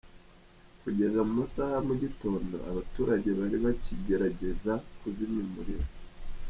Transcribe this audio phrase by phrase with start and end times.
[0.81, 5.87] Kugeza mu masaha ya mu gitondo, abaturage bari bakigerageza kuzimya umuriro.